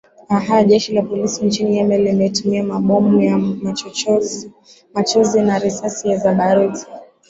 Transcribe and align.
aa 0.29 0.63
jeshi 0.63 0.93
la 0.93 1.01
polisi 1.01 1.45
nchini 1.45 1.75
yemen 1.77 2.03
limetumia 2.03 2.63
mabomu 2.63 3.21
ya 3.23 3.37
machozi 4.93 5.41
na 5.41 5.59
risasi 5.59 6.17
za 6.17 6.33
baruti 6.33 6.85